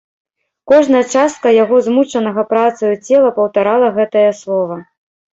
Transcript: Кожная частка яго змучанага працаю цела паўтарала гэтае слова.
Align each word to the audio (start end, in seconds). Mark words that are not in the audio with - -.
Кожная 0.69 1.01
частка 1.17 1.51
яго 1.63 1.81
змучанага 1.87 2.45
працаю 2.53 2.93
цела 3.07 3.29
паўтарала 3.35 3.91
гэтае 3.99 4.25
слова. 4.41 4.79